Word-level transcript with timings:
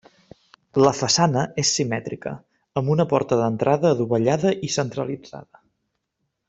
La 0.85 0.93
façana 0.99 1.43
és 1.63 1.73
simètrica 1.79 2.33
amb 2.81 2.91
una 2.95 3.07
porta 3.13 3.41
d'entrada 3.43 3.95
adovellada 3.97 4.59
i 4.71 4.75
centralitzada. 4.81 5.67